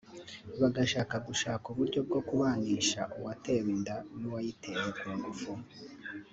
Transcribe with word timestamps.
bagatangira 0.59 1.17
gushaka 1.27 1.65
uburyo 1.73 1.99
bwo 2.07 2.19
kubanisha 2.27 2.99
uwatewe 3.17 3.69
inda 3.75 3.95
n’uwayimuteye 4.19 4.89
ku 4.99 5.09
ngufu 5.17 5.51